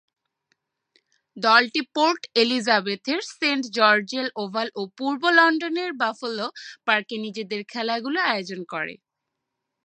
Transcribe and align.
দলটি 1.37 1.81
পোর্ট 1.95 2.21
এলিজাবেথের 2.35 3.19
saint 3.31 3.63
George's 3.77 4.27
Oval 4.35 4.67
ও 4.75 4.81
পূর্ব 4.97 5.21
লন্ডনের 5.37 5.91
বাফেলো 5.93 6.47
পার্কে 6.87 7.15
নিজেদের 7.25 7.61
খেলাগুলো 7.71 8.19
আয়োজন 8.25 8.61
করে। 8.73 8.93